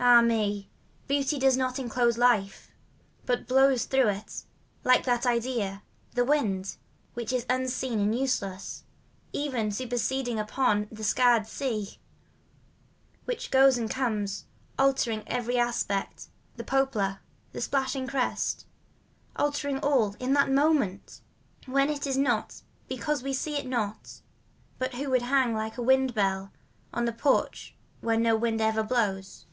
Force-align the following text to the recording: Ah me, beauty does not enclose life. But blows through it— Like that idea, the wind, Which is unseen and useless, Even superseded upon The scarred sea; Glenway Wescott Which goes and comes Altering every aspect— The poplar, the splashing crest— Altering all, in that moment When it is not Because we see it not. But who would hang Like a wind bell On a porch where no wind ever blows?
Ah 0.00 0.22
me, 0.22 0.70
beauty 1.08 1.40
does 1.40 1.56
not 1.56 1.80
enclose 1.80 2.16
life. 2.16 2.70
But 3.26 3.48
blows 3.48 3.84
through 3.84 4.10
it— 4.10 4.44
Like 4.84 5.04
that 5.06 5.26
idea, 5.26 5.82
the 6.12 6.24
wind, 6.24 6.76
Which 7.14 7.32
is 7.32 7.44
unseen 7.50 7.98
and 7.98 8.16
useless, 8.16 8.84
Even 9.32 9.72
superseded 9.72 10.38
upon 10.38 10.86
The 10.92 11.02
scarred 11.02 11.48
sea; 11.48 11.66
Glenway 11.66 11.88
Wescott 11.98 13.24
Which 13.26 13.50
goes 13.50 13.76
and 13.76 13.90
comes 13.90 14.44
Altering 14.78 15.24
every 15.26 15.58
aspect— 15.58 16.28
The 16.58 16.64
poplar, 16.64 17.18
the 17.50 17.60
splashing 17.60 18.06
crest— 18.06 18.66
Altering 19.36 19.78
all, 19.80 20.14
in 20.20 20.32
that 20.34 20.48
moment 20.50 21.22
When 21.66 21.90
it 21.90 22.06
is 22.06 22.16
not 22.16 22.62
Because 22.88 23.24
we 23.24 23.32
see 23.32 23.56
it 23.56 23.66
not. 23.66 24.20
But 24.78 24.94
who 24.94 25.10
would 25.10 25.22
hang 25.22 25.54
Like 25.54 25.76
a 25.76 25.82
wind 25.82 26.14
bell 26.14 26.52
On 26.94 27.06
a 27.08 27.12
porch 27.12 27.74
where 28.00 28.16
no 28.18 28.36
wind 28.36 28.60
ever 28.60 28.84
blows? 28.84 29.44